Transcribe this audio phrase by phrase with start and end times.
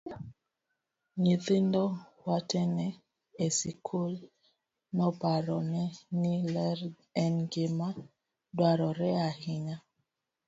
[1.23, 1.83] Nyithindo
[2.25, 2.87] wetene
[3.45, 4.13] e skul
[4.97, 5.83] noparone
[6.19, 6.79] ni ler
[7.23, 7.89] en gima
[8.55, 9.77] dwarore ahinya.